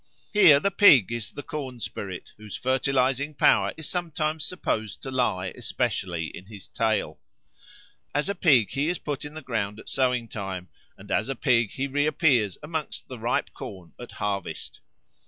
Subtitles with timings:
[0.33, 5.53] Here the pig is the corn spirit, whose fertilising power is sometimes supposed to lie
[5.55, 7.19] especially in his tail.
[8.15, 11.35] As a pig he is put in the ground at sowing time, and as a
[11.35, 14.79] pig he reappears amongst the ripe corn at harvest.